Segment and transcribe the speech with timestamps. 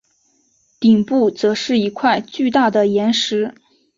[0.79, 3.53] 顶部则是一块巨大的岩石。